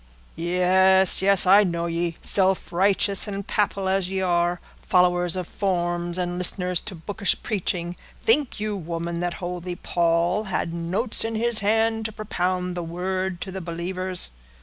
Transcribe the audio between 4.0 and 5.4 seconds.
ye are—followers